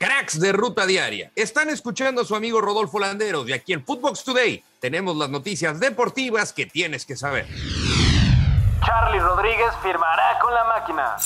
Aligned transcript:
cracks 0.00 0.40
de 0.40 0.52
ruta 0.52 0.86
diaria. 0.86 1.30
Están 1.36 1.68
escuchando 1.68 2.22
a 2.22 2.24
su 2.24 2.34
amigo 2.34 2.62
Rodolfo 2.62 2.98
Landeros 2.98 3.44
de 3.44 3.52
aquí 3.52 3.74
en 3.74 3.84
Footbox 3.84 4.24
Today. 4.24 4.64
Tenemos 4.80 5.14
las 5.14 5.28
noticias 5.28 5.78
deportivas 5.78 6.54
que 6.54 6.64
tienes 6.64 7.04
que 7.04 7.16
saber. 7.16 7.46
Charlie 8.82 9.20
Rodríguez 9.20 9.68
firmará 9.82 10.38
con 10.40 10.54
la 10.54 10.64
máquina. 10.64 11.16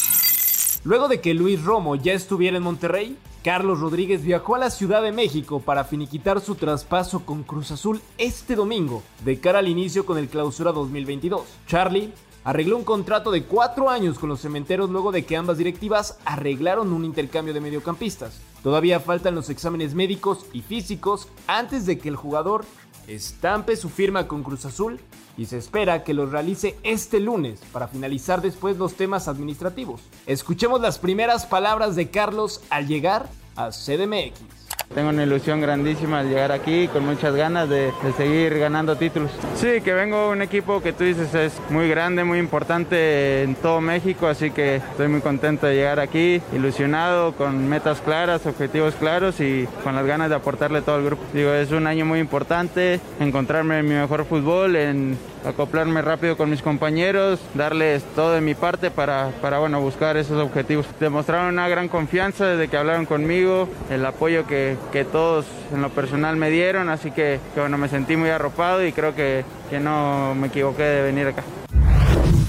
Luego 0.83 1.07
de 1.07 1.21
que 1.21 1.35
Luis 1.35 1.63
Romo 1.63 1.95
ya 1.95 2.15
estuviera 2.15 2.57
en 2.57 2.65
Monterrey, 2.65 3.17
Carlos 3.45 3.79
Rodríguez 3.79 4.25
viajó 4.25 4.57
a 4.57 4.59
la 4.59 4.71
Ciudad 4.71 5.03
de 5.03 5.13
México 5.13 5.61
para 5.61 5.85
finiquitar 5.85 6.41
su 6.41 6.57
traspaso 6.57 7.25
con 7.25 7.45
Cruz 7.45 7.71
Azul 7.71 8.03
este 8.19 8.57
domingo, 8.57 9.05
de 9.25 9.39
cara 9.39 9.61
al 9.61 9.69
inicio 9.69 10.05
con 10.05 10.19
el 10.19 10.29
Clausura 10.29 10.73
2022. 10.73 11.47
Charlie 11.69 12.13
arregló 12.43 12.77
un 12.77 12.85
contrato 12.85 13.31
de 13.31 13.45
cuatro 13.45 13.89
años 13.89 14.19
con 14.19 14.31
los 14.31 14.41
cementeros 14.41 14.91
luego 14.91 15.13
de 15.13 15.25
que 15.25 15.37
ambas 15.37 15.59
directivas 15.59 16.19
arreglaron 16.25 16.93
un 16.93 17.05
intercambio 17.05 17.55
de 17.55 17.61
mediocampistas. 17.61 18.41
Todavía 18.65 18.99
faltan 18.99 19.35
los 19.35 19.51
exámenes 19.51 19.95
médicos 19.95 20.47
y 20.55 20.63
físicos 20.63 21.29
antes 21.47 21.85
de 21.85 21.99
que 21.99 22.09
el 22.09 22.17
jugador 22.17 22.65
estampe 23.07 23.77
su 23.77 23.91
firma 23.91 24.27
con 24.27 24.43
Cruz 24.43 24.65
Azul 24.65 25.01
y 25.37 25.45
se 25.45 25.59
espera 25.59 26.03
que 26.03 26.15
los 26.15 26.33
realice 26.33 26.75
este 26.83 27.21
lunes 27.21 27.61
para 27.75 27.89
finalizar 27.89 28.41
después 28.41 28.79
los 28.79 28.95
temas 28.95 29.29
administrativos. 29.29 30.01
Escuchemos 30.25 30.81
las 30.81 30.99
primeras 30.99 31.45
palabras 31.45 31.95
de 31.95 32.09
Carlos 32.09 32.63
al 32.71 32.89
llegar 32.89 33.29
a 33.55 33.69
CDMX. 33.69 34.64
Tengo 34.95 35.09
una 35.09 35.25
ilusión 35.25 35.61
grandísima 35.61 36.21
al 36.21 36.29
llegar 36.29 36.53
aquí, 36.53 36.87
con 36.87 37.05
muchas 37.05 37.35
ganas 37.35 37.69
de, 37.69 37.93
seguir 38.17 38.57
ganando 38.59 38.95
títulos. 38.95 39.31
Sí, 39.57 39.81
que 39.81 39.93
vengo 39.93 40.31
un 40.31 40.41
equipo 40.41 40.81
que 40.81 40.93
tú 40.93 41.03
dices 41.03 41.35
es 41.35 41.61
muy 41.69 41.89
grande, 41.89 42.23
muy 42.23 42.39
importante 42.39 43.43
en 43.43 43.57
todo 43.57 43.81
México, 43.81 44.29
así 44.29 44.53
que 44.53 44.77
estoy 44.77 45.09
muy 45.09 45.21
contento 45.21 45.67
de 45.67 45.75
llegar 45.75 45.99
aquí, 45.99 46.41
ilusionado, 46.53 47.33
con 47.33 47.69
metas 47.69 48.01
claras, 48.01 48.47
objetivos 48.47 48.95
claros 48.95 49.41
y 49.41 49.67
con 49.83 49.97
las 49.97 50.07
ganas 50.07 50.29
de 50.29 50.37
aportarle 50.37 50.81
todo 50.81 50.95
al 50.95 51.05
grupo. 51.05 51.25
Digo, 51.33 51.53
es 51.53 51.73
un 51.73 51.89
año 51.89 52.05
muy 52.05 52.21
importante, 52.21 53.01
encontrarme 53.19 53.81
en 53.81 53.89
mi 53.89 53.95
mejor 53.95 54.25
fútbol, 54.25 54.77
en 54.77 55.19
acoplarme 55.45 56.03
rápido 56.03 56.37
con 56.37 56.51
mis 56.51 56.63
compañeros, 56.63 57.41
darles 57.55 58.03
todo 58.15 58.33
de 58.33 58.41
mi 58.41 58.55
parte 58.55 58.91
para, 58.91 59.31
para 59.43 59.59
bueno, 59.59 59.81
buscar 59.81 60.17
esos 60.17 60.43
objetivos. 60.43 60.87
Demostraron 61.01 61.53
una 61.53 61.69
gran 61.69 61.89
confianza 61.89 62.47
desde 62.47 62.69
que 62.69 62.77
hablaron 62.77 63.07
conmigo, 63.07 63.69
el 63.91 64.05
apoyo 64.07 64.47
que, 64.47 64.77
que 64.93 65.05
todos 65.05 65.47
en 65.73 65.83
lo 65.83 65.91
personal 65.91 66.37
me 66.37 66.51
dieron, 66.51 66.89
así 66.89 67.11
que, 67.11 67.41
bueno, 67.57 67.79
me 67.79 67.89
sentí 67.89 68.17
muy 68.17 68.31
arropado 68.31 68.85
y 68.85 68.93
creo 68.93 69.15
que, 69.15 69.45
que 69.71 69.81
no 69.81 70.35
me 70.35 70.49
equivoqué 70.49 70.83
de 70.83 71.03
venir 71.03 71.29
acá. 71.29 71.43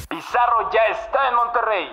Pizarro 0.09 0.69
ya 0.72 0.81
está 0.92 1.30
en 1.30 1.36
Monterrey. 1.36 1.88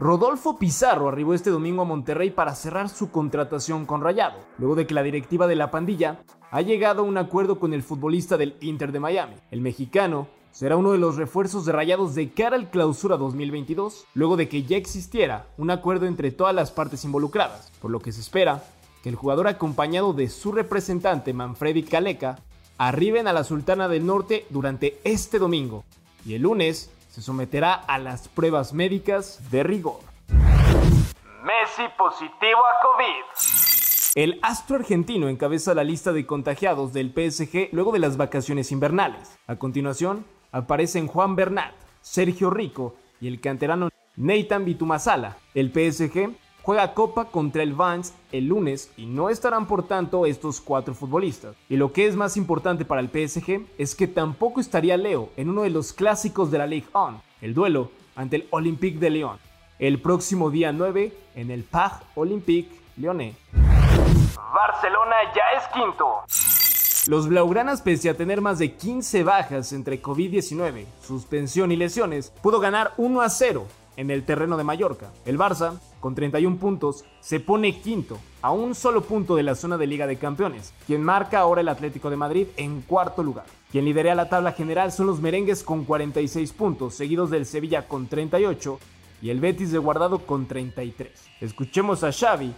Rodolfo 0.00 0.58
Pizarro 0.58 1.08
arribó 1.08 1.34
este 1.34 1.50
domingo 1.50 1.82
a 1.82 1.84
Monterrey 1.84 2.30
para 2.30 2.54
cerrar 2.54 2.88
su 2.88 3.10
contratación 3.12 3.86
con 3.86 4.00
Rayado, 4.00 4.40
luego 4.58 4.74
de 4.74 4.86
que 4.86 4.94
la 4.94 5.04
directiva 5.04 5.46
de 5.46 5.54
la 5.54 5.70
pandilla 5.70 6.18
ha 6.50 6.60
llegado 6.62 7.02
a 7.02 7.04
un 7.04 7.16
acuerdo 7.16 7.60
con 7.60 7.72
el 7.72 7.82
futbolista 7.82 8.36
del 8.36 8.56
Inter 8.60 8.90
de 8.90 9.00
Miami. 9.00 9.34
El 9.50 9.60
mexicano 9.60 10.26
será 10.50 10.76
uno 10.76 10.92
de 10.92 10.98
los 10.98 11.16
refuerzos 11.16 11.64
de 11.64 11.72
Rayados 11.72 12.14
de 12.14 12.30
cara 12.30 12.56
al 12.56 12.70
clausura 12.70 13.16
2022, 13.16 14.06
luego 14.14 14.36
de 14.36 14.48
que 14.48 14.62
ya 14.62 14.76
existiera 14.76 15.46
un 15.58 15.70
acuerdo 15.70 16.06
entre 16.06 16.30
todas 16.30 16.54
las 16.54 16.70
partes 16.70 17.04
involucradas, 17.04 17.72
por 17.80 17.90
lo 17.90 18.00
que 18.00 18.12
se 18.12 18.20
espera 18.20 18.62
que 19.04 19.10
el 19.10 19.16
jugador 19.16 19.48
acompañado 19.48 20.14
de 20.14 20.30
su 20.30 20.50
representante 20.50 21.34
Manfredi 21.34 21.82
Caleca 21.82 22.38
arriben 22.78 23.28
a 23.28 23.34
la 23.34 23.44
Sultana 23.44 23.86
del 23.86 24.06
Norte 24.06 24.46
durante 24.48 24.98
este 25.04 25.38
domingo 25.38 25.84
y 26.24 26.32
el 26.32 26.40
lunes 26.40 26.90
se 27.10 27.20
someterá 27.20 27.74
a 27.74 27.98
las 27.98 28.28
pruebas 28.28 28.72
médicas 28.72 29.50
de 29.50 29.62
rigor. 29.62 30.00
Messi 30.30 31.82
positivo 31.98 32.60
a 32.60 32.82
COVID. 32.82 34.14
El 34.14 34.38
astro 34.40 34.76
argentino 34.76 35.28
encabeza 35.28 35.74
la 35.74 35.84
lista 35.84 36.14
de 36.14 36.24
contagiados 36.24 36.94
del 36.94 37.10
PSG 37.10 37.68
luego 37.72 37.92
de 37.92 37.98
las 37.98 38.16
vacaciones 38.16 38.72
invernales. 38.72 39.36
A 39.46 39.56
continuación, 39.56 40.24
aparecen 40.50 41.08
Juan 41.08 41.36
Bernat, 41.36 41.74
Sergio 42.00 42.48
Rico 42.48 42.96
y 43.20 43.28
el 43.28 43.42
canterano 43.42 43.90
Nathan 44.16 44.64
Bitumasala. 44.64 45.36
El 45.54 45.72
PSG 45.72 46.32
juega 46.64 46.94
Copa 46.94 47.26
contra 47.26 47.62
el 47.62 47.74
Vance 47.74 48.14
el 48.32 48.46
lunes 48.48 48.90
y 48.96 49.04
no 49.04 49.28
estarán 49.28 49.66
por 49.66 49.86
tanto 49.86 50.24
estos 50.24 50.62
cuatro 50.62 50.94
futbolistas. 50.94 51.54
Y 51.68 51.76
lo 51.76 51.92
que 51.92 52.06
es 52.06 52.16
más 52.16 52.38
importante 52.38 52.86
para 52.86 53.02
el 53.02 53.08
PSG 53.08 53.66
es 53.76 53.94
que 53.94 54.08
tampoco 54.08 54.60
estaría 54.60 54.96
Leo 54.96 55.28
en 55.36 55.50
uno 55.50 55.62
de 55.62 55.70
los 55.70 55.92
clásicos 55.92 56.50
de 56.50 56.58
la 56.58 56.66
Ligue 56.66 56.86
1, 56.94 57.20
el 57.42 57.52
duelo 57.52 57.90
ante 58.16 58.36
el 58.36 58.48
Olympique 58.50 58.98
de 58.98 59.10
Lyon, 59.10 59.38
el 59.78 60.00
próximo 60.00 60.50
día 60.50 60.72
9 60.72 61.12
en 61.34 61.50
el 61.50 61.64
Parc 61.64 62.02
Olympique 62.14 62.70
Lyonnais. 62.96 63.36
Barcelona 64.54 65.16
ya 65.34 65.58
es 65.58 65.68
quinto. 65.74 66.22
Los 67.06 67.28
Blaugranas, 67.28 67.82
pese 67.82 68.08
a 68.08 68.16
tener 68.16 68.40
más 68.40 68.58
de 68.58 68.72
15 68.72 69.24
bajas 69.24 69.74
entre 69.74 70.00
COVID-19, 70.00 70.86
suspensión 71.02 71.70
y 71.72 71.76
lesiones, 71.76 72.32
pudo 72.42 72.60
ganar 72.60 72.94
1 72.96 73.20
a 73.20 73.28
0 73.28 73.66
en 73.96 74.10
el 74.10 74.24
terreno 74.24 74.56
de 74.56 74.64
Mallorca. 74.64 75.12
El 75.24 75.38
Barça, 75.38 75.78
con 76.00 76.14
31 76.14 76.56
puntos, 76.58 77.04
se 77.20 77.40
pone 77.40 77.80
quinto, 77.80 78.18
a 78.42 78.50
un 78.52 78.74
solo 78.74 79.02
punto 79.02 79.36
de 79.36 79.42
la 79.42 79.54
zona 79.54 79.78
de 79.78 79.86
Liga 79.86 80.06
de 80.06 80.16
Campeones, 80.16 80.72
quien 80.86 81.02
marca 81.02 81.40
ahora 81.40 81.60
el 81.60 81.68
Atlético 81.68 82.10
de 82.10 82.16
Madrid 82.16 82.46
en 82.56 82.82
cuarto 82.82 83.22
lugar. 83.22 83.46
Quien 83.72 83.84
lidera 83.84 84.14
la 84.14 84.28
tabla 84.28 84.52
general 84.52 84.92
son 84.92 85.06
los 85.06 85.20
merengues 85.20 85.62
con 85.62 85.84
46 85.84 86.52
puntos, 86.52 86.94
seguidos 86.94 87.30
del 87.30 87.46
Sevilla 87.46 87.88
con 87.88 88.06
38 88.06 88.78
y 89.22 89.30
el 89.30 89.40
Betis 89.40 89.72
de 89.72 89.78
Guardado 89.78 90.20
con 90.20 90.46
33. 90.46 91.10
Escuchemos 91.40 92.04
a 92.04 92.12
Xavi, 92.12 92.52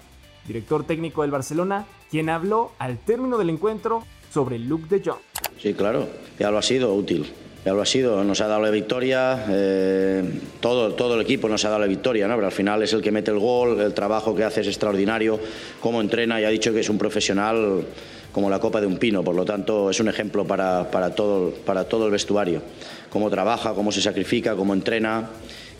director 0.47 0.85
técnico 0.85 1.23
del 1.23 1.31
Barcelona, 1.31 1.87
quien 2.11 2.29
habló 2.29 2.73
al 2.79 2.99
término 2.99 3.39
del 3.39 3.51
encuentro 3.51 4.03
sobre 4.33 4.59
Luke 4.59 4.87
de 4.89 5.09
Jong. 5.09 5.21
Sí, 5.59 5.73
claro, 5.75 6.09
ya 6.39 6.51
lo 6.51 6.59
ha 6.59 6.63
sido 6.63 6.93
útil 6.93 7.33
ya 7.67 7.75
lo 7.75 7.83
ha 7.83 7.87
sido, 7.87 8.23
nos 8.23 8.41
ha 8.41 8.47
dado 8.47 8.63
la 8.63 8.71
victoria, 8.71 9.45
eh, 9.51 10.23
todo, 10.61 10.95
todo 10.95 11.17
el 11.17 11.23
equipo 11.23 11.49
nos 11.49 11.65
ha 11.65 11.69
dado 11.69 11.81
la 11.81 11.89
victoria, 11.89 12.29
¿no? 12.29 12.37
pero 12.37 12.47
al 12.47 12.53
final 12.53 12.81
es 12.85 12.93
el 12.93 13.03
que 13.03 13.11
mete 13.11 13.33
el 13.33 13.41
gol, 13.41 13.81
el 13.81 13.93
trabajo 13.93 14.37
que 14.37 14.45
hace 14.45 14.61
es 14.61 14.69
extraordinario, 14.69 15.41
cómo 15.81 16.01
entrena 16.01 16.41
y 16.41 16.45
ha 16.45 16.49
dicho 16.49 16.73
que 16.73 16.79
es 16.79 16.89
un 16.89 16.97
profesional 16.97 17.85
como 18.31 18.49
la 18.49 18.61
copa 18.61 18.81
de 18.81 18.87
un 18.87 18.99
pino, 18.99 19.25
por 19.25 19.35
lo 19.35 19.45
tanto 19.45 19.91
es 19.91 19.99
un 19.99 20.07
ejemplo 20.07 20.47
para, 20.47 20.89
para, 20.93 21.13
todo, 21.17 21.51
para 21.65 21.89
todo 21.89 22.07
el 22.07 22.13
vestuario, 22.13 22.63
cómo 23.11 23.29
trabaja, 23.31 23.75
cómo 23.75 23.91
se 23.91 24.01
sacrifica, 24.01 24.55
cómo 24.55 24.73
entrena 24.73 25.29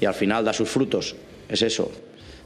y 0.01 0.07
al 0.07 0.15
final 0.15 0.45
da 0.45 0.53
sus 0.53 0.69
frutos, 0.69 1.15
es 1.49 1.63
eso. 1.63 1.93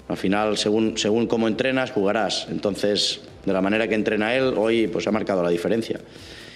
Al 0.08 0.18
final, 0.18 0.58
según, 0.58 0.98
según 0.98 1.26
cómo 1.26 1.48
entrenas, 1.48 1.92
jugarás. 1.92 2.48
Entonces, 2.50 3.20
de 3.46 3.52
la 3.52 3.62
manera 3.62 3.86
que 3.88 3.94
entrena 3.94 4.34
él, 4.34 4.52
hoy 4.56 4.88
pues 4.88 5.06
ha 5.06 5.12
marcado 5.12 5.42
la 5.42 5.50
diferencia 5.50 6.00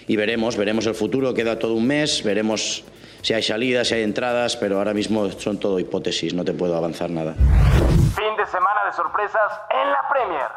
y 0.06 0.16
veremos, 0.16 0.56
veremos 0.56 0.86
el 0.86 0.94
futuro, 0.94 1.34
queda 1.34 1.58
todo 1.58 1.74
un 1.74 1.86
mes, 1.86 2.22
veremos 2.22 2.84
si 3.22 3.32
hay 3.32 3.42
salidas, 3.42 3.88
si 3.88 3.94
hay 3.94 4.02
entradas, 4.02 4.56
pero 4.56 4.78
ahora 4.78 4.92
mismo 4.94 5.30
son 5.30 5.58
todo 5.58 5.78
hipótesis, 5.78 6.34
no 6.34 6.44
te 6.44 6.52
puedo 6.52 6.76
avanzar 6.76 7.10
nada. 7.10 7.34
Fin 7.34 8.36
de 8.36 8.46
semana 8.46 8.84
de 8.86 8.92
sorpresas 8.92 9.52
en 9.70 9.90
la 9.90 10.08
Premier. 10.10 10.48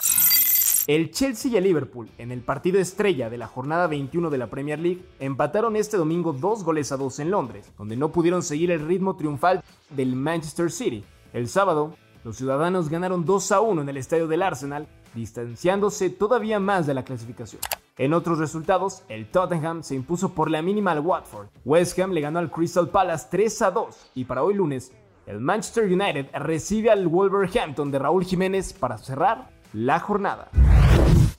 El 0.87 1.11
Chelsea 1.11 1.51
y 1.51 1.57
el 1.57 1.63
Liverpool, 1.65 2.09
en 2.17 2.31
el 2.31 2.41
partido 2.41 2.79
estrella 2.79 3.29
de 3.29 3.37
la 3.37 3.47
jornada 3.47 3.87
21 3.87 4.29
de 4.29 4.37
la 4.37 4.47
Premier 4.47 4.79
League, 4.79 5.01
empataron 5.19 5.75
este 5.75 5.97
domingo 5.97 6.31
dos 6.31 6.63
goles 6.63 6.91
a 6.91 6.97
dos 6.97 7.19
en 7.19 7.29
Londres, 7.31 7.71
donde 7.77 7.97
no 7.97 8.11
pudieron 8.11 8.41
seguir 8.41 8.71
el 8.71 8.85
ritmo 8.87 9.17
triunfal 9.17 9.63
del 9.89 10.15
Manchester 10.15 10.71
City. 10.71 11.03
El 11.33 11.49
sábado, 11.49 11.93
los 12.23 12.37
ciudadanos 12.37 12.89
ganaron 12.89 13.25
2 13.25 13.51
a 13.51 13.59
1 13.61 13.81
en 13.81 13.89
el 13.89 13.97
estadio 13.97 14.27
del 14.27 14.41
Arsenal, 14.41 14.87
distanciándose 15.13 16.09
todavía 16.09 16.59
más 16.59 16.87
de 16.87 16.93
la 16.93 17.03
clasificación. 17.03 17.61
En 17.99 18.13
otros 18.13 18.37
resultados, 18.37 19.01
el 19.09 19.25
Tottenham 19.31 19.81
se 19.81 19.95
impuso 19.95 20.35
por 20.35 20.51
la 20.51 20.61
mínima 20.61 20.91
al 20.91 20.99
Watford, 20.99 21.47
West 21.65 21.97
Ham 21.97 22.11
le 22.11 22.21
ganó 22.21 22.37
al 22.37 22.51
Crystal 22.51 22.89
Palace 22.89 23.27
3 23.31 23.61
a 23.63 23.71
2 23.71 24.11
y 24.13 24.25
para 24.25 24.43
hoy 24.43 24.53
lunes, 24.53 24.91
el 25.25 25.39
Manchester 25.39 25.85
United 25.85 26.27
recibe 26.35 26.91
al 26.91 27.07
Wolverhampton 27.07 27.89
de 27.89 27.97
Raúl 27.97 28.23
Jiménez 28.23 28.71
para 28.71 28.99
cerrar 28.99 29.49
la 29.73 29.99
jornada. 29.99 30.49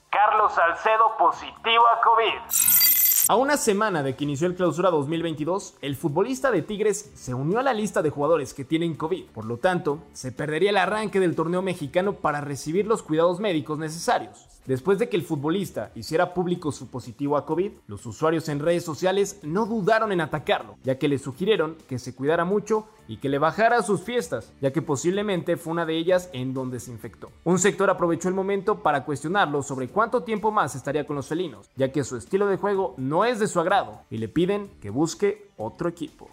Carlos 0.09 0.51
Salcedo 0.53 1.15
positivo 1.17 1.83
a 1.95 2.01
COVID. 2.01 3.29
A 3.29 3.35
una 3.37 3.55
semana 3.55 4.03
de 4.03 4.17
que 4.17 4.25
inició 4.25 4.45
el 4.47 4.55
clausura 4.55 4.89
2022, 4.89 5.77
el 5.81 5.95
futbolista 5.95 6.51
de 6.51 6.61
Tigres 6.61 7.11
se 7.15 7.33
unió 7.33 7.59
a 7.59 7.63
la 7.63 7.73
lista 7.73 8.01
de 8.01 8.09
jugadores 8.09 8.53
que 8.53 8.65
tienen 8.65 8.95
COVID. 8.95 9.27
Por 9.27 9.45
lo 9.45 9.57
tanto, 9.57 9.99
se 10.11 10.33
perdería 10.33 10.71
el 10.71 10.77
arranque 10.77 11.21
del 11.21 11.35
torneo 11.35 11.61
mexicano 11.61 12.15
para 12.15 12.41
recibir 12.41 12.85
los 12.85 13.01
cuidados 13.01 13.39
médicos 13.39 13.79
necesarios. 13.79 14.49
Después 14.69 14.99
de 14.99 15.09
que 15.09 15.17
el 15.17 15.23
futbolista 15.23 15.91
hiciera 15.95 16.35
público 16.35 16.71
su 16.71 16.91
positivo 16.91 17.37
a 17.37 17.45
COVID, 17.47 17.71
los 17.87 18.05
usuarios 18.05 18.49
en 18.49 18.59
redes 18.59 18.85
sociales 18.85 19.39
no 19.41 19.65
dudaron 19.65 20.11
en 20.11 20.21
atacarlo, 20.21 20.77
ya 20.83 20.99
que 20.99 21.07
le 21.07 21.17
sugirieron 21.17 21.75
que 21.87 21.97
se 21.97 22.13
cuidara 22.13 22.45
mucho 22.45 22.87
y 23.07 23.17
que 23.17 23.29
le 23.29 23.39
bajara 23.39 23.81
sus 23.81 24.01
fiestas, 24.01 24.53
ya 24.61 24.71
que 24.71 24.83
posiblemente 24.83 25.57
fue 25.57 25.71
una 25.71 25.87
de 25.87 25.97
ellas 25.97 26.29
en 26.33 26.53
donde 26.53 26.79
se 26.79 26.91
infectó. 26.91 27.31
Un 27.45 27.57
sector 27.57 27.89
aprovechó 27.89 28.27
el 28.27 28.35
momento 28.35 28.83
para 28.83 29.05
cuestionarlo 29.05 29.63
sobre 29.63 29.87
cuánto 29.87 30.21
tiempo 30.21 30.51
más 30.51 30.75
estaría 30.75 31.07
con 31.07 31.15
los 31.15 31.25
felinos, 31.25 31.67
ya 31.75 31.91
que 31.91 32.03
su 32.03 32.15
estilo 32.15 32.45
de 32.45 32.57
juego 32.57 32.93
no 32.97 33.25
es 33.25 33.39
de 33.39 33.47
su 33.47 33.59
agrado 33.59 34.01
y 34.11 34.19
le 34.19 34.27
piden 34.27 34.69
que 34.81 34.91
busque 34.91 35.49
otro 35.57 35.89
equipo. 35.89 36.29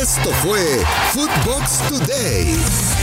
Esto 0.00 0.30
fue 0.30 0.82
Footbox 1.12 1.88
Today. 1.90 2.97